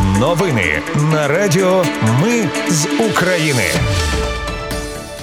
Новини 0.00 0.80
на 1.12 1.28
Радіо 1.28 1.84
Ми 2.22 2.48
з 2.68 2.86
України. 3.10 3.62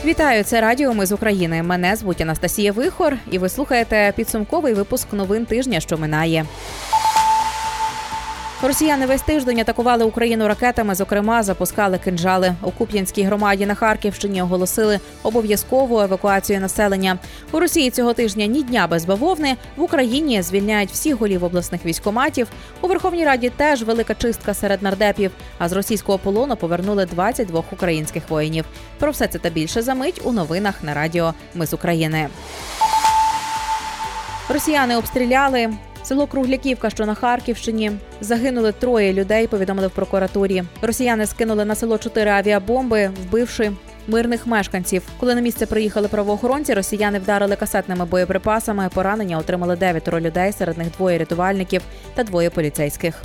Вітаю, 0.05 0.43
це 0.43 0.61
Радіо 0.61 0.93
Ми 0.93 1.05
з 1.05 1.11
України. 1.11 1.63
Мене 1.63 1.95
звуть 1.95 2.21
Анастасія 2.21 2.71
Вихор, 2.71 3.17
і 3.31 3.37
ви 3.37 3.49
слухаєте 3.49 4.13
підсумковий 4.15 4.73
випуск 4.73 5.13
новин 5.13 5.45
тижня, 5.45 5.79
що 5.79 5.97
минає. 5.97 6.45
Росіяни 8.61 9.05
весь 9.05 9.21
тиждень 9.21 9.59
атакували 9.59 10.05
Україну 10.05 10.47
ракетами. 10.47 10.95
Зокрема, 10.95 11.43
запускали 11.43 11.97
кинджали. 11.97 12.55
У 12.61 12.71
Куп'янській 12.71 13.23
громаді 13.23 13.65
на 13.65 13.75
Харківщині 13.75 14.41
оголосили 14.41 14.99
обов'язкову 15.23 15.99
евакуацію 15.99 16.59
населення. 16.59 17.17
У 17.51 17.59
Росії 17.59 17.91
цього 17.91 18.13
тижня 18.13 18.45
ні 18.45 18.63
дня 18.63 18.87
без 18.87 19.05
бавовни. 19.05 19.55
В 19.75 19.81
Україні 19.81 20.41
звільняють 20.41 20.91
всіх 20.91 21.15
голів 21.15 21.43
обласних 21.43 21.85
військоматів. 21.85 22.47
У 22.81 22.87
Верховній 22.87 23.25
Раді 23.25 23.49
теж 23.49 23.83
велика 23.83 24.15
чистка 24.15 24.53
серед 24.53 24.83
нардепів. 24.83 25.31
А 25.57 25.69
з 25.69 25.73
російського 25.73 26.17
полону 26.17 26.55
повернули 26.55 27.05
22 27.05 27.63
українських 27.71 28.29
воїнів. 28.29 28.65
Про 28.99 29.11
все 29.11 29.27
це 29.27 29.39
та 29.39 29.49
більше 29.49 29.81
за 29.81 29.95
мить 29.95 30.21
у 30.23 30.31
новинах 30.31 30.83
на 30.83 30.93
радіо 30.93 31.33
Ми 31.55 31.65
з 31.65 31.73
України. 31.73 32.29
Росіяни 34.49 34.97
обстріляли 34.97 35.69
Село 36.09 36.27
Кругляківка, 36.27 36.89
що 36.89 37.05
на 37.05 37.13
Харківщині, 37.13 37.91
загинули 38.21 38.71
троє 38.71 39.13
людей. 39.13 39.47
Повідомили 39.47 39.87
в 39.87 39.91
прокуратурі. 39.91 40.63
Росіяни 40.81 41.25
скинули 41.25 41.65
на 41.65 41.75
село 41.75 41.97
чотири 41.97 42.31
авіабомби, 42.31 43.11
вбивши 43.21 43.71
мирних 44.07 44.47
мешканців. 44.47 45.03
Коли 45.19 45.35
на 45.35 45.41
місце 45.41 45.65
приїхали 45.65 46.07
правоохоронці, 46.07 46.73
росіяни 46.73 47.19
вдарили 47.19 47.55
касетними 47.55 48.05
боєприпасами. 48.05 48.89
Поранення 48.93 49.37
отримали 49.37 49.75
дев'ятеро 49.75 50.19
людей. 50.19 50.51
Серед 50.51 50.77
них 50.77 50.87
двоє 50.97 51.17
рятувальників 51.17 51.81
та 52.15 52.23
двоє 52.23 52.49
поліцейських. 52.49 53.21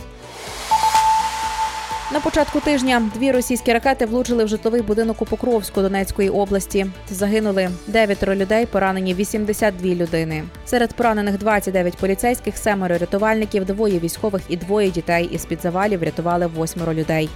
На 2.14 2.20
початку 2.20 2.60
тижня 2.60 3.02
дві 3.14 3.32
російські 3.32 3.72
ракети 3.72 4.06
влучили 4.06 4.44
в 4.44 4.48
житловий 4.48 4.82
будинок 4.82 5.22
у 5.22 5.24
Покровську 5.24 5.82
Донецької 5.82 6.30
області. 6.30 6.86
Загинули 7.10 7.70
дев'ятеро 7.86 8.34
людей, 8.34 8.66
поранені 8.66 9.14
82 9.14 9.94
людини. 9.94 10.44
Серед 10.66 10.92
поранених 10.92 11.38
29 11.38 11.96
поліцейських, 11.96 12.56
семеро 12.56 12.98
рятувальників, 12.98 13.64
двоє 13.64 13.98
військових 13.98 14.42
і 14.48 14.56
двоє 14.56 14.90
дітей. 14.90 15.28
Із 15.32 15.44
під 15.44 15.62
завалів 15.62 16.00
врятували 16.00 16.46
восьмеро 16.46 16.94
людей. 16.94 17.30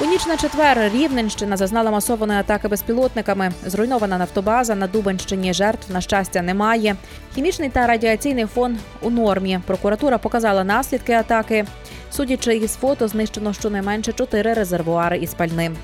У 0.00 0.04
ніч 0.04 0.26
на 0.26 0.36
четвер 0.36 0.90
Рівненщина 0.94 1.56
зазнала 1.56 1.90
масованої 1.90 2.40
атаки 2.40 2.68
безпілотниками. 2.68 3.52
Зруйнована 3.66 4.18
нафтобаза 4.18 4.74
на 4.74 4.86
Дубенщині. 4.86 5.52
Жертв 5.52 5.92
на 5.92 6.00
щастя 6.00 6.42
немає. 6.42 6.96
Хімічний 7.34 7.68
та 7.68 7.86
радіаційний 7.86 8.46
фон 8.46 8.78
у 9.02 9.10
нормі. 9.10 9.60
Прокуратура 9.66 10.18
показала 10.18 10.64
наслідки 10.64 11.12
атаки. 11.12 11.64
Судячи 12.12 12.56
із 12.56 12.74
фото, 12.74 13.08
знищено 13.08 13.52
щонайменше 13.52 14.12
чотири 14.12 14.52
резервуари 14.52 15.18
із 15.18 15.34
пальним. 15.34 15.76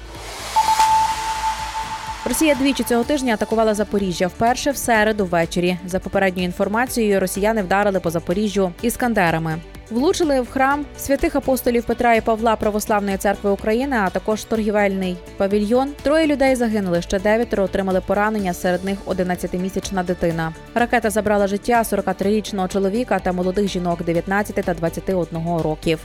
Росія 2.25 2.55
двічі 2.55 2.85
цього 2.85 3.05
тижня 3.05 3.35
атакувала 3.35 3.75
Запоріжжя. 3.75 4.27
Вперше 4.27 4.71
в 4.71 4.77
середу 4.77 5.27
ввечері. 5.27 5.79
За 5.87 5.99
попередньою 5.99 6.47
інформацією, 6.47 7.21
росіяни 7.21 7.63
вдарили 7.63 8.01
по 8.01 8.11
Запоріжжю 8.11 8.73
іскандерами. 8.83 9.59
Влучили 9.91 10.41
в 10.41 10.51
храм 10.51 10.87
святих 10.99 11.37
апостолів 11.37 11.85
Петра 11.85 12.15
і 12.15 12.21
Павла 12.21 12.57
Православної 12.57 13.17
церкви 13.17 13.51
України, 13.51 13.97
а 13.97 14.11
також 14.11 14.45
торгівельний 14.45 15.17
павільйон. 15.37 15.93
Троє 16.03 16.27
людей 16.27 16.55
загинули. 16.55 17.03
Ще 17.03 17.19
дев'ятеро 17.19 17.65
отримали 17.65 18.01
поранення. 18.01 18.55
Серед 18.55 18.85
них 18.85 18.99
11-місячна 19.07 20.05
дитина. 20.05 20.53
Ракета 20.75 21.11
забрала 21.11 21.47
життя 21.47 21.83
43-річного 21.83 22.69
чоловіка 22.69 23.19
та 23.19 23.33
молодих 23.33 23.69
жінок 23.69 24.05
19 24.05 24.55
та 24.55 24.75
21 24.75 25.59
років. 25.59 25.99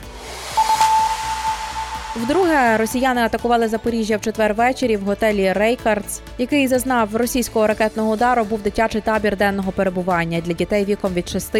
Вдруге 2.16 2.76
росіяни 2.76 3.20
атакували 3.20 3.68
Запоріжжя 3.68 4.16
в 4.16 4.20
четвер 4.20 4.54
ввечері 4.54 4.96
в 4.96 5.00
готелі 5.00 5.52
Рейкардс, 5.52 6.20
який 6.38 6.68
зазнав 6.68 7.16
російського 7.16 7.66
ракетного 7.66 8.12
удару. 8.12 8.44
Був 8.44 8.62
дитячий 8.62 9.00
табір 9.00 9.36
денного 9.36 9.72
перебування 9.72 10.40
для 10.40 10.52
дітей 10.52 10.84
віком 10.84 11.14
від 11.14 11.28
6 11.28 11.56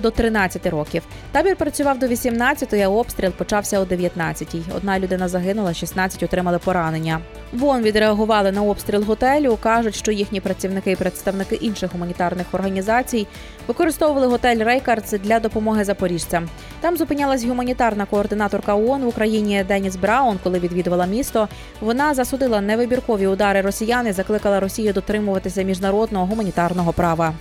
до 0.00 0.10
13 0.10 0.66
років. 0.66 1.02
Табір 1.32 1.56
працював 1.56 1.98
до 1.98 2.06
18-ї, 2.06 2.82
а 2.82 2.88
обстріл 2.88 3.30
почався 3.30 3.80
о 3.80 3.84
19-й. 3.84 4.62
Одна 4.76 4.98
людина 4.98 5.28
загинула, 5.28 5.74
16 5.74 6.22
отримали 6.22 6.58
поранення. 6.58 7.20
В 7.52 7.59
ООН 7.59 7.82
відреагували 7.82 8.52
на 8.52 8.62
обстріл 8.62 9.02
готелю. 9.02 9.58
кажуть, 9.62 9.94
що 9.94 10.12
їхні 10.12 10.40
працівники 10.40 10.90
і 10.90 10.96
представники 10.96 11.54
інших 11.54 11.92
гуманітарних 11.92 12.46
організацій 12.52 13.26
використовували 13.68 14.26
готель 14.26 14.64
Рейкардс 14.64 15.10
для 15.10 15.40
допомоги 15.40 15.84
запоріжцям. 15.84 16.48
Там 16.80 16.96
зупинялась 16.96 17.44
гуманітарна 17.44 18.06
координаторка 18.06 18.74
ООН 18.74 19.02
в 19.02 19.08
Україні 19.08 19.64
Деніс 19.92 19.96
Браун, 19.96 20.38
коли 20.42 20.58
відвідувала 20.58 21.06
місто. 21.06 21.48
Вона 21.80 22.14
засудила 22.14 22.60
невибіркові 22.60 23.26
удари 23.26 23.60
росіян 23.60 24.06
і 24.06 24.12
закликала 24.12 24.60
Росію 24.60 24.92
дотримуватися 24.92 25.62
міжнародного 25.62 26.26
гуманітарного 26.26 26.92
права. 26.92 27.34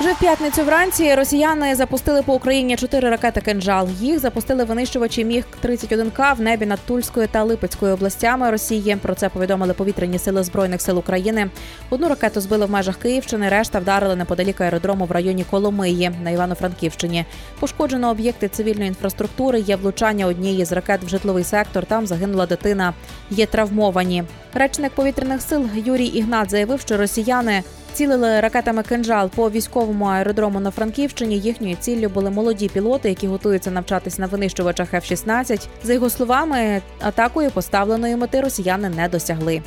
Вже 0.00 0.12
в 0.12 0.18
п'ятницю 0.18 0.64
вранці 0.64 1.14
росіяни 1.14 1.74
запустили 1.74 2.22
по 2.22 2.34
Україні 2.34 2.76
чотири 2.76 3.10
ракети 3.10 3.40
«Кинжал». 3.40 3.88
Їх 4.00 4.18
запустили 4.18 4.64
винищувачі 4.64 5.24
міг 5.24 5.44
31 5.60 6.10
к 6.10 6.32
в 6.32 6.40
небі 6.40 6.66
над 6.66 6.78
Тульською 6.86 7.28
та 7.28 7.42
Липецькою 7.42 7.94
областями 7.94 8.50
Росії. 8.50 8.96
Про 9.02 9.14
це 9.14 9.28
повідомили 9.28 9.74
повітряні 9.74 10.18
сили 10.18 10.42
збройних 10.42 10.80
сил 10.80 10.98
України. 10.98 11.50
Одну 11.90 12.08
ракету 12.08 12.40
збили 12.40 12.66
в 12.66 12.70
межах 12.70 12.96
Київщини. 12.96 13.48
Решта 13.48 13.78
вдарили 13.78 14.16
неподалік 14.16 14.60
аеродрому 14.60 15.04
в 15.04 15.10
районі 15.10 15.44
Коломиї 15.50 16.10
на 16.22 16.30
Івано-Франківщині. 16.30 17.24
Пошкоджено 17.58 18.10
об'єкти 18.10 18.48
цивільної 18.48 18.88
інфраструктури. 18.88 19.60
Є 19.60 19.76
влучання 19.76 20.26
однієї 20.26 20.64
з 20.64 20.72
ракет 20.72 21.04
в 21.04 21.08
житловий 21.08 21.44
сектор. 21.44 21.86
Там 21.86 22.06
загинула 22.06 22.46
дитина. 22.46 22.94
Є 23.30 23.46
травмовані. 23.46 24.24
Речник 24.54 24.92
повітряних 24.92 25.42
сил 25.42 25.68
Юрій 25.74 26.06
Ігнат 26.06 26.50
заявив, 26.50 26.80
що 26.80 26.96
росіяни 26.96 27.62
Цілили 27.92 28.40
ракетами 28.40 28.82
кинжал 28.82 29.30
по 29.30 29.50
військовому 29.50 30.04
аеродрому 30.04 30.60
на 30.60 30.70
Франківщині. 30.70 31.38
Їхньою 31.38 31.76
ціллю 31.80 32.08
були 32.08 32.30
молоді 32.30 32.68
пілоти, 32.68 33.08
які 33.08 33.26
готуються 33.26 33.70
навчатись 33.70 34.18
на 34.18 34.26
винищувачах 34.26 34.94
F-16. 34.94 35.68
За 35.84 35.92
його 35.92 36.10
словами, 36.10 36.82
атакою 37.00 37.50
поставленої 37.50 38.16
мети 38.16 38.40
росіяни 38.40 38.88
не 38.88 39.08
досягли. 39.08 39.62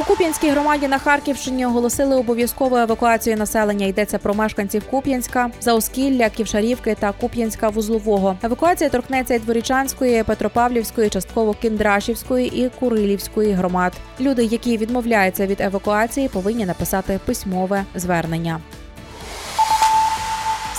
У 0.00 0.02
Куп'янській 0.02 0.50
громаді 0.50 0.88
на 0.88 0.98
Харківщині 0.98 1.66
оголосили 1.66 2.16
обов'язкову 2.16 2.76
евакуацію 2.76 3.36
населення. 3.36 3.86
Йдеться 3.86 4.18
про 4.18 4.34
мешканців 4.34 4.82
Куп'янська, 4.90 5.50
Заоскілля, 5.60 6.28
Ківшарівки 6.28 6.96
та 7.00 7.12
Куп'янська 7.12 7.68
вузлового. 7.68 8.36
Евакуація 8.42 8.90
торкнеться 8.90 9.34
і 9.34 9.38
Дворічанської, 9.38 10.22
Петропавлівської, 10.22 11.08
частково 11.08 11.54
Кіндрашівської 11.54 12.64
і 12.64 12.68
Курилівської 12.68 13.52
громад. 13.52 13.92
Люди, 14.20 14.44
які 14.44 14.76
відмовляються 14.76 15.46
від 15.46 15.60
евакуації, 15.60 16.28
повинні 16.28 16.66
написати 16.66 17.20
письмове 17.26 17.84
звернення. 17.94 18.60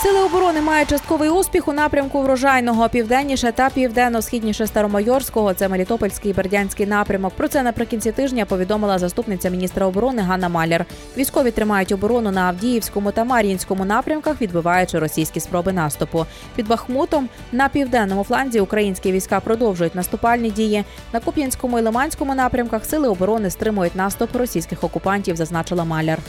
Сили 0.02 0.24
оборони 0.24 0.62
мають 0.62 0.90
частковий 0.90 1.30
успіх 1.30 1.68
у 1.68 1.74
напрямку 1.74 2.22
врожайного 2.22 2.90
південніше 2.90 3.52
та 3.52 3.70
південно-східніше 3.70 4.68
Старомайорського. 4.68 5.54
Це 5.54 5.70
Мелітопольський 5.70 6.32
і 6.32 6.34
Бердянський 6.34 6.86
напрямок. 6.86 7.34
Про 7.34 7.48
це 7.48 7.64
наприкінці 7.64 8.12
тижня 8.12 8.46
повідомила 8.46 9.00
заступниця 9.00 9.50
міністра 9.50 9.86
оборони 9.86 10.22
Ганна 10.22 10.50
Маляр. 10.50 10.86
Військові 11.18 11.52
тримають 11.52 11.92
оборону 11.92 12.32
на 12.32 12.42
Авдіївському 12.42 13.12
та 13.12 13.24
Мар'їнському 13.24 13.86
напрямках, 13.86 14.42
відбиваючи 14.42 15.00
російські 15.00 15.40
спроби 15.40 15.74
наступу. 15.74 16.26
Під 16.56 16.68
Бахмутом 16.68 17.30
на 17.52 17.70
південному 17.70 18.24
фланзі 18.24 18.60
українські 18.60 19.12
війська 19.12 19.40
продовжують 19.40 19.96
наступальні 19.96 20.50
дії. 20.50 20.84
На 21.14 21.20
Куп'янському 21.20 21.80
і 21.80 21.82
Лиманському 21.82 22.36
напрямках 22.36 22.86
сили 22.86 23.08
оборони 23.08 23.50
стримують 23.50 23.96
наступ 23.96 24.36
російських 24.36 24.84
окупантів, 24.84 25.36
зазначила 25.36 25.86
Маляр. 25.86 26.20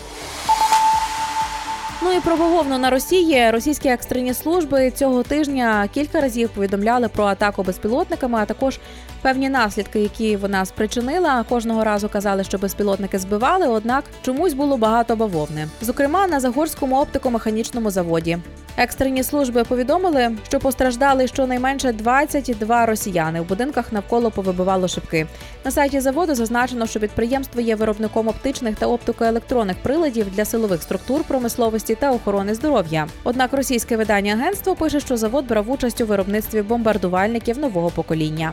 Ну 2.04 2.12
і 2.12 2.20
про 2.20 2.36
бавовну 2.36 2.78
на 2.78 2.90
Росії 2.90 3.50
російські 3.50 3.88
екстрені 3.88 4.34
служби 4.34 4.90
цього 4.90 5.22
тижня 5.22 5.88
кілька 5.94 6.20
разів 6.20 6.48
повідомляли 6.48 7.08
про 7.08 7.24
атаку 7.24 7.62
безпілотниками, 7.62 8.38
а 8.38 8.44
також 8.44 8.78
певні 9.22 9.48
наслідки, 9.48 10.00
які 10.00 10.36
вона 10.36 10.64
спричинила. 10.64 11.44
Кожного 11.48 11.84
разу 11.84 12.08
казали, 12.08 12.44
що 12.44 12.58
безпілотники 12.58 13.18
збивали 13.18 13.66
однак 13.68 14.04
чомусь 14.22 14.54
було 14.54 14.76
багато 14.76 15.16
бавовни. 15.16 15.68
Зокрема, 15.80 16.26
на 16.26 16.40
Загорському 16.40 17.00
оптико-механічному 17.00 17.90
заводі. 17.90 18.38
Екстрені 18.76 19.22
служби 19.22 19.64
повідомили, 19.64 20.36
що 20.48 20.60
постраждали 20.60 21.26
щонайменше 21.26 21.92
22 21.92 22.86
росіяни. 22.86 23.40
В 23.40 23.48
будинках 23.48 23.92
навколо 23.92 24.30
повибивало 24.30 24.88
шибки. 24.88 25.26
На 25.64 25.70
сайті 25.70 26.00
заводу 26.00 26.34
зазначено, 26.34 26.86
що 26.86 27.00
підприємство 27.00 27.60
є 27.60 27.74
виробником 27.76 28.28
оптичних 28.28 28.76
та 28.76 28.86
оптикоелектронних 28.86 29.76
приладів 29.82 30.26
для 30.34 30.44
силових 30.44 30.82
структур 30.82 31.24
промисловості 31.24 31.94
та 31.94 32.12
охорони 32.12 32.54
здоров'я. 32.54 33.06
Однак 33.24 33.52
російське 33.52 33.96
видання 33.96 34.32
агентство 34.32 34.74
пише, 34.74 35.00
що 35.00 35.16
завод 35.16 35.46
брав 35.46 35.70
участь 35.70 36.00
у 36.00 36.06
виробництві 36.06 36.62
бомбардувальників 36.62 37.58
нового 37.58 37.90
покоління. 37.90 38.52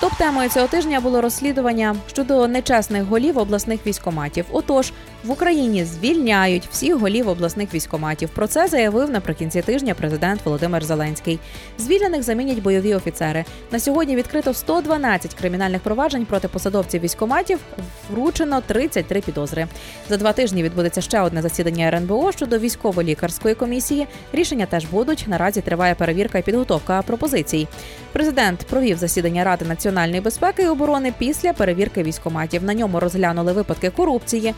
Топ 0.00 0.14
темою 0.14 0.48
цього 0.48 0.66
тижня 0.66 1.00
було 1.00 1.20
розслідування 1.20 1.96
щодо 2.12 2.48
нечесних 2.48 3.02
голів 3.02 3.38
обласних 3.38 3.86
військоматів. 3.86 4.44
Отож, 4.52 4.92
В 5.24 5.30
Україні 5.30 5.84
звільняють 5.84 6.68
всіх 6.70 6.94
голів 6.94 7.28
обласних 7.28 7.74
військоматів. 7.74 8.28
Про 8.28 8.46
це 8.46 8.68
заявив 8.68 9.10
наприкінці 9.10 9.62
тижня 9.62 9.94
президент 9.94 10.40
Володимир 10.44 10.84
Зеленський. 10.84 11.38
Звільнених 11.78 12.22
замінять 12.22 12.62
бойові 12.62 12.94
офіцери. 12.94 13.44
На 13.72 13.80
сьогодні 13.80 14.16
відкрито 14.16 14.54
112 14.54 15.34
кримінальних 15.34 15.80
проваджень 15.80 16.26
проти 16.26 16.48
посадовців 16.48 17.02
військоматів. 17.02 17.58
Вручено 18.10 18.60
33 18.60 19.20
підозри. 19.20 19.66
За 20.08 20.16
два 20.16 20.32
тижні 20.32 20.62
відбудеться 20.62 21.00
ще 21.00 21.20
одне 21.20 21.42
засідання 21.42 21.86
РНБО 21.86 22.32
щодо 22.32 22.58
військово-лікарської 22.58 23.54
комісії. 23.54 24.06
Рішення 24.32 24.66
теж 24.66 24.84
будуть. 24.84 25.24
Наразі 25.28 25.60
триває 25.60 25.94
перевірка 25.94 26.38
і 26.38 26.42
підготовка 26.42 27.02
пропозицій. 27.02 27.68
Президент 28.12 28.58
провів 28.58 28.98
засідання 28.98 29.44
Ради 29.44 29.64
національної 29.64 30.20
безпеки 30.20 30.62
і 30.62 30.66
оборони 30.66 31.12
після 31.18 31.52
перевірки 31.52 32.02
військоматів. 32.02 32.64
На 32.64 32.74
ньому 32.74 33.00
розглянули 33.00 33.52
випадки 33.52 33.90
корупції 33.90 34.54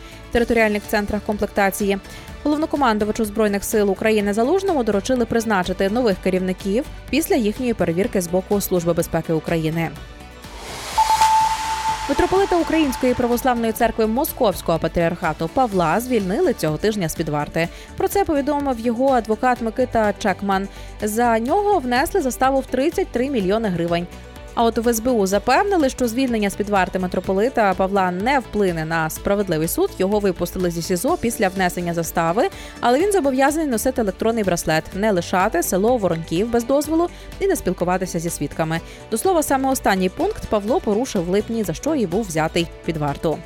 територіальних 0.51 0.83
центрах 0.87 1.21
комплектації. 1.25 1.97
Головнокомандувачу 2.43 3.25
збройних 3.25 3.63
сил 3.63 3.91
України 3.91 4.33
залужному 4.33 4.83
доручили 4.83 5.25
призначити 5.25 5.89
нових 5.89 6.17
керівників 6.23 6.85
після 7.09 7.35
їхньої 7.35 7.73
перевірки 7.73 8.21
з 8.21 8.27
боку 8.27 8.61
Служби 8.61 8.93
безпеки 8.93 9.33
України. 9.33 9.89
Митрополита 12.09 12.57
Української 12.57 13.13
православної 13.13 13.71
церкви 13.71 14.07
Московського 14.07 14.79
патріархату 14.79 15.49
Павла 15.53 15.99
звільнили 15.99 16.53
цього 16.53 16.77
тижня 16.77 17.09
з 17.09 17.15
під 17.15 17.29
варти. 17.29 17.67
Про 17.97 18.07
це 18.07 18.25
повідомив 18.25 18.79
його 18.79 19.09
адвокат 19.09 19.61
Микита 19.61 20.13
Чекман. 20.19 20.67
За 21.01 21.39
нього 21.39 21.79
внесли 21.79 22.21
заставу 22.21 22.59
в 22.59 22.65
33 22.65 23.29
мільйони 23.29 23.69
гривень. 23.69 24.07
А 24.53 24.63
от 24.63 24.77
в 24.77 24.93
СБУ 24.93 25.27
запевнили, 25.27 25.89
що 25.89 26.07
звільнення 26.07 26.49
з 26.49 26.55
під 26.55 26.69
варти 26.69 26.99
митрополита 26.99 27.73
Павла 27.73 28.11
не 28.11 28.39
вплине 28.39 28.85
на 28.85 29.09
справедливий 29.09 29.67
суд. 29.67 29.89
Його 29.99 30.19
випустили 30.19 30.71
зі 30.71 30.81
СІЗО 30.81 31.17
після 31.21 31.47
внесення 31.47 31.93
застави, 31.93 32.49
але 32.79 32.99
він 32.99 33.11
зобов'язаний 33.11 33.67
носити 33.67 34.01
електронний 34.01 34.43
браслет, 34.43 34.83
не 34.93 35.11
лишати 35.11 35.63
село 35.63 35.97
Воронків 35.97 36.51
без 36.51 36.63
дозволу 36.63 37.09
і 37.39 37.47
не 37.47 37.55
спілкуватися 37.55 38.19
зі 38.19 38.29
свідками. 38.29 38.79
До 39.11 39.17
слова, 39.17 39.43
саме 39.43 39.69
останній 39.69 40.09
пункт 40.09 40.45
Павло 40.49 40.79
порушив 40.79 41.25
в 41.25 41.29
липні, 41.29 41.63
за 41.63 41.73
що 41.73 41.95
і 41.95 42.07
був 42.07 42.27
взятий 42.27 42.67
під 42.85 42.97
варту. 42.97 43.37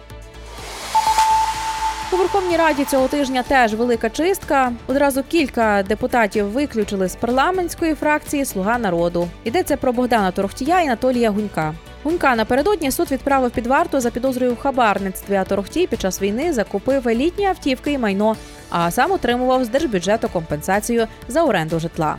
У 2.16 2.18
Верховній 2.18 2.58
Раді 2.58 2.86
цього 2.86 3.08
тижня 3.08 3.44
теж 3.44 3.74
велика 3.74 4.10
чистка. 4.10 4.72
Одразу 4.88 5.24
кілька 5.24 5.84
депутатів 5.84 6.46
виключили 6.46 7.10
з 7.10 7.16
парламентської 7.16 7.96
фракції 7.96 8.46
Слуга 8.46 8.78
народу. 8.78 9.28
Йдеться 9.44 9.78
про 9.78 9.94
Богдана 9.94 10.32
Торохтія 10.32 10.82
і 10.82 10.86
Анатолія 10.86 11.32
Гунька. 11.32 11.74
Гунька 12.04 12.36
напередодні 12.36 12.92
суд 12.92 13.12
відправив 13.12 13.52
під 13.52 13.68
варту 13.68 14.00
за 14.00 14.12
підозрою 14.12 14.54
в 14.54 14.60
хабарництві. 14.60 15.36
А 15.36 15.44
Торохтій 15.44 15.88
під 15.88 16.02
час 16.02 16.22
війни 16.22 16.54
закупив 16.54 17.08
елітні 17.08 17.46
автівки 17.46 17.92
і 17.92 17.98
майно, 17.98 18.36
а 18.70 18.92
сам 18.92 19.12
отримував 19.12 19.66
з 19.66 19.70
держбюджету 19.70 20.30
компенсацію 20.30 21.08
за 21.28 21.44
оренду 21.44 21.80
житла. 21.80 22.18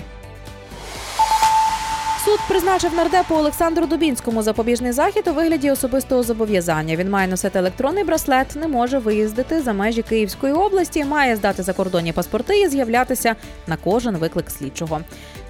Суд 2.27 2.41
призначив 2.49 2.95
нардепу 2.95 3.35
Олександру 3.35 3.87
Дубінському 3.87 4.43
запобіжний 4.43 4.93
захід 4.93 5.29
у 5.29 5.33
вигляді 5.33 5.71
особистого 5.71 6.23
зобов'язання. 6.23 6.97
Він 6.97 7.11
має 7.11 7.29
носити 7.29 7.59
електронний 7.59 8.05
браслет, 8.05 8.57
не 8.57 8.69
може 8.69 8.99
виїздити 8.99 9.61
за 9.63 9.73
межі 9.73 10.03
Київської 10.03 10.53
області, 10.53 11.05
має 11.05 11.37
здати 11.37 11.63
закордонні 11.63 12.13
паспорти 12.13 12.61
і 12.61 12.69
з'являтися 12.69 13.37
на 13.67 13.77
кожен 13.77 14.17
виклик 14.17 14.51
слідчого. 14.51 15.01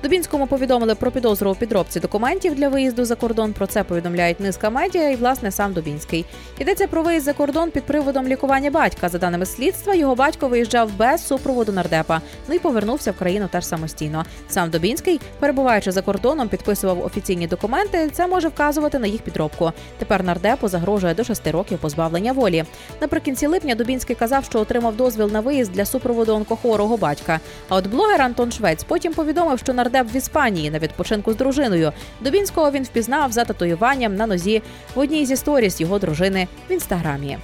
Дубінському 0.03 0.47
повідомили 0.47 0.95
про 0.95 1.11
підозру 1.11 1.51
у 1.51 1.55
підробці 1.55 2.01
документів 2.01 2.55
для 2.55 2.69
виїзду 2.69 3.05
за 3.05 3.15
кордон. 3.15 3.53
Про 3.53 3.67
це 3.67 3.85
повідомляють 3.85 4.41
низка 4.41 4.71
медіа 4.71 5.11
і 5.11 5.17
власне 5.17 5.51
сам 5.51 5.73
Дубінський. 5.73 6.25
Йдеться 6.59 6.87
про 6.87 7.03
виїзд 7.03 7.25
за 7.25 7.33
кордон 7.33 7.71
під 7.71 7.83
приводом 7.83 8.29
лікування 8.29 8.71
батька. 8.71 9.09
За 9.09 9.19
даними 9.19 9.47
слідства, 9.47 9.95
його 9.95 10.15
батько 10.15 10.49
виїжджав 10.49 10.91
без 10.97 11.27
супроводу 11.27 11.73
нардепа. 11.73 12.21
Ну 12.49 12.55
і 12.55 12.59
повернувся 12.59 13.13
в 13.13 13.17
країну 13.17 13.49
теж 13.53 13.65
самостійно. 13.67 14.25
Сам 14.49 14.71
Дубінський, 14.71 15.21
перебуваючи 15.41 15.93
за 15.93 16.03
кордоном, 16.03 16.49
підписував 16.67 17.05
офіційні 17.07 17.47
документи. 17.47 18.11
Це 18.13 18.27
може 18.27 18.49
вказувати 18.49 18.99
на 18.99 19.07
їх 19.07 19.23
підробку. 19.23 19.73
Тепер 19.99 20.25
нардепу 20.25 20.69
загрожує 20.69 21.15
до 21.15 21.25
шести 21.25 21.51
років 21.51 21.79
позбавлення 21.79 22.33
волі. 22.33 22.65
Наприкінці 23.01 23.47
липня 23.47 23.75
Дубінський 23.75 24.17
казав, 24.17 24.45
що 24.45 24.61
отримав 24.61 24.97
дозвіл 24.97 25.31
на 25.33 25.41
виїзд 25.41 25.73
для 25.73 25.85
супроводу 25.85 26.35
онкохворого 26.35 26.97
батька. 26.97 27.41
А 27.69 27.77
от 27.77 27.87
блогер 27.87 28.23
Антон 28.23 28.53
Швець 28.53 28.85
потім 28.85 29.15
повідомив, 29.15 29.59
що 29.59 29.73
нардеп 29.73 30.15
в 30.15 30.17
Іспанії 30.17 30.71
на 30.71 30.79
відпочинку 30.79 31.33
з 31.33 31.37
дружиною. 31.37 31.93
Дубінського 32.21 32.71
він 32.71 32.83
впізнав 32.83 33.33
за 33.33 33.45
татуюванням 33.45 34.17
на 34.17 34.27
нозі 34.27 34.63
в 34.95 34.99
одній 34.99 35.27
зі 35.27 35.37
сторіс 35.37 35.81
його 35.81 35.99
дружини 35.99 36.49
в 36.69 36.73
інстаграмі. 36.73 37.39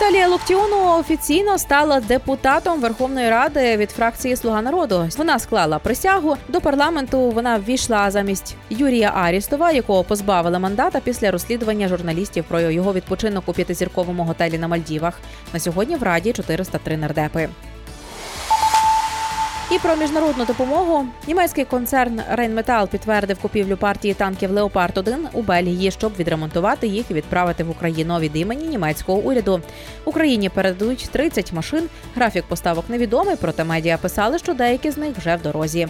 Наталія 0.00 0.28
Локтіонова 0.28 0.96
офіційно 0.96 1.58
стала 1.58 2.00
депутатом 2.00 2.80
Верховної 2.80 3.30
Ради 3.30 3.76
від 3.76 3.90
фракції 3.90 4.36
Слуга 4.36 4.62
народу. 4.62 5.08
Вона 5.16 5.38
склала 5.38 5.78
присягу 5.78 6.36
до 6.48 6.60
парламенту. 6.60 7.30
Вона 7.30 7.58
ввійшла 7.58 8.10
замість 8.10 8.56
Юрія 8.70 9.12
Арістова, 9.14 9.72
якого 9.72 10.04
позбавили 10.04 10.58
мандата 10.58 11.00
після 11.00 11.30
розслідування 11.30 11.88
журналістів 11.88 12.44
про 12.48 12.60
його 12.60 12.92
відпочинок 12.92 13.44
у 13.46 13.52
п'ятизірковому 13.52 14.24
готелі 14.24 14.58
на 14.58 14.68
Мальдівах. 14.68 15.20
На 15.52 15.60
сьогодні 15.60 15.96
в 15.96 16.02
раді 16.02 16.32
403 16.32 16.96
нардепи. 16.96 17.48
І 19.70 19.78
про 19.78 19.96
міжнародну 19.96 20.44
допомогу 20.44 21.06
німецький 21.26 21.64
концерн 21.64 22.20
Рейнметал 22.30 22.88
підтвердив 22.88 23.38
купівлю 23.38 23.76
партії 23.76 24.14
танків 24.14 24.50
Леопард 24.50 24.98
1 24.98 25.28
у 25.32 25.42
Бельгії, 25.42 25.90
щоб 25.90 26.12
відремонтувати 26.18 26.86
їх 26.86 27.10
і 27.10 27.14
відправити 27.14 27.64
в 27.64 27.70
Україну 27.70 28.18
від 28.18 28.36
імені 28.36 28.68
німецького 28.68 29.18
уряду. 29.18 29.60
Україні 30.04 30.48
передадуть 30.48 31.08
30 31.12 31.52
машин. 31.52 31.88
Графік 32.14 32.44
поставок 32.48 32.84
невідомий, 32.88 33.36
проте 33.40 33.64
медіа 33.64 33.98
писали, 33.98 34.38
що 34.38 34.54
деякі 34.54 34.90
з 34.90 34.98
них 34.98 35.16
вже 35.16 35.36
в 35.36 35.42
дорозі. 35.42 35.88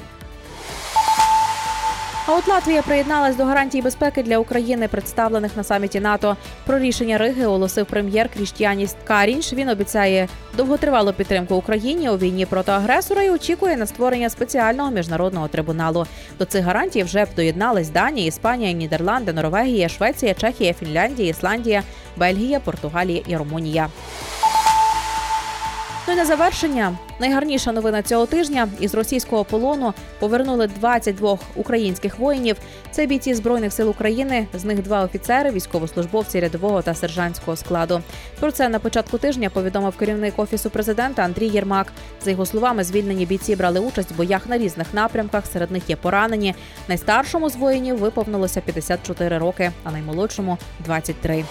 А 2.28 2.34
от 2.34 2.48
Латвія 2.48 2.82
приєдналась 2.82 3.36
до 3.36 3.44
гарантій 3.44 3.82
безпеки 3.82 4.22
для 4.22 4.38
України, 4.38 4.88
представлених 4.88 5.56
на 5.56 5.64
саміті 5.64 6.00
НАТО. 6.00 6.36
Про 6.66 6.78
рішення 6.78 7.18
Риги 7.18 7.46
оголосив 7.46 7.86
прем'єр 7.86 8.28
Кріштіаніс 8.28 8.94
Карінш. 9.04 9.52
Він 9.52 9.68
обіцяє 9.68 10.28
довготривалу 10.56 11.12
підтримку 11.12 11.54
Україні 11.54 12.10
у 12.10 12.18
війні 12.18 12.46
проти 12.46 12.72
агресора 12.72 13.22
і 13.22 13.30
очікує 13.30 13.76
на 13.76 13.86
створення 13.86 14.30
спеціального 14.30 14.90
міжнародного 14.90 15.48
трибуналу. 15.48 16.06
До 16.38 16.44
цих 16.44 16.64
гарантій 16.64 17.02
вже 17.02 17.24
б 17.24 17.28
доєднались 17.36 17.88
Данія, 17.88 18.26
Іспанія, 18.26 18.72
Нідерланди, 18.72 19.32
Норвегія, 19.32 19.88
Швеція, 19.88 20.34
Чехія, 20.34 20.72
Фінляндія, 20.72 21.28
Ісландія, 21.28 21.82
Бельгія, 22.16 22.60
Португалія 22.60 23.22
і 23.26 23.36
Румунія. 23.36 23.88
Ну 26.08 26.14
і 26.14 26.16
на 26.16 26.24
завершення 26.24 26.96
найгарніша 27.20 27.72
новина 27.72 28.02
цього 28.02 28.26
тижня 28.26 28.68
із 28.80 28.94
російського 28.94 29.44
полону 29.44 29.94
повернули 30.18 30.66
22 30.66 31.38
українських 31.54 32.18
воїнів. 32.18 32.56
Це 32.90 33.06
бійці 33.06 33.34
збройних 33.34 33.72
сил 33.72 33.90
України. 33.90 34.46
З 34.54 34.64
них 34.64 34.82
два 34.82 35.04
офіцери, 35.04 35.50
військовослужбовці 35.50 36.40
рядового 36.40 36.82
та 36.82 36.94
сержантського 36.94 37.56
складу. 37.56 38.00
Про 38.40 38.52
це 38.52 38.68
на 38.68 38.78
початку 38.78 39.18
тижня 39.18 39.50
повідомив 39.50 39.96
керівник 39.96 40.34
офісу 40.36 40.70
президента 40.70 41.22
Андрій 41.22 41.48
Єрмак. 41.48 41.92
За 42.24 42.30
його 42.30 42.46
словами, 42.46 42.84
звільнені 42.84 43.26
бійці 43.26 43.56
брали 43.56 43.80
участь 43.80 44.10
в 44.10 44.16
боях 44.16 44.46
на 44.46 44.58
різних 44.58 44.94
напрямках. 44.94 45.46
Серед 45.46 45.70
них 45.70 45.90
є 45.90 45.96
поранені. 45.96 46.54
Найстаршому 46.88 47.50
з 47.50 47.56
воїнів 47.56 47.98
виповнилося 47.98 48.60
54 48.60 49.38
роки, 49.38 49.70
а 49.84 49.90
наймолодшому 49.90 50.58
23. 50.84 51.44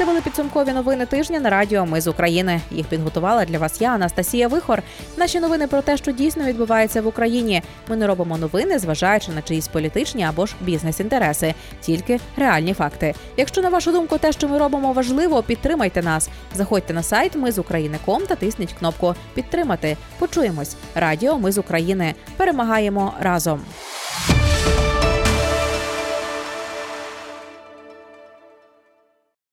Це 0.00 0.06
були 0.06 0.20
підсумкові 0.20 0.72
новини 0.72 1.06
тижня 1.06 1.40
на 1.40 1.50
радіо 1.50 1.86
Ми 1.86 2.00
з 2.00 2.06
України. 2.06 2.60
Їх 2.70 2.86
підготувала 2.86 3.44
для 3.44 3.58
вас 3.58 3.80
я, 3.80 3.94
Анастасія 3.94 4.48
Вихор. 4.48 4.82
Наші 5.16 5.40
новини 5.40 5.66
про 5.66 5.82
те, 5.82 5.96
що 5.96 6.12
дійсно 6.12 6.44
відбувається 6.44 7.02
в 7.02 7.06
Україні. 7.06 7.62
Ми 7.88 7.96
не 7.96 8.06
робимо 8.06 8.38
новини, 8.38 8.78
зважаючи 8.78 9.32
на 9.32 9.42
чиїсь 9.42 9.68
політичні 9.68 10.24
або 10.24 10.46
ж 10.46 10.54
бізнес-інтереси, 10.60 11.54
тільки 11.80 12.20
реальні 12.36 12.74
факти. 12.74 13.14
Якщо 13.36 13.62
на 13.62 13.68
вашу 13.68 13.92
думку, 13.92 14.18
те, 14.18 14.32
що 14.32 14.48
ми 14.48 14.58
робимо, 14.58 14.92
важливо, 14.92 15.42
підтримайте 15.42 16.02
нас. 16.02 16.28
Заходьте 16.54 16.94
на 16.94 17.02
сайт 17.02 17.36
Ми 17.36 17.52
з 17.52 17.58
України.ком 17.58 18.22
та 18.26 18.34
тисніть 18.34 18.72
кнопку 18.72 19.14
Підтримати. 19.34 19.96
Почуємось. 20.18 20.76
Радіо 20.94 21.38
Ми 21.38 21.52
з 21.52 21.58
України. 21.58 22.14
Перемагаємо 22.36 23.14
разом. 23.20 23.60